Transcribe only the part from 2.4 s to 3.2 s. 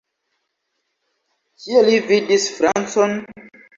francon?